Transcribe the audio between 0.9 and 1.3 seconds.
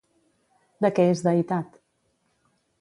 què és